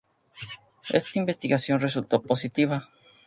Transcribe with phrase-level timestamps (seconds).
[0.99, 2.89] Esta investigación resultó positiva.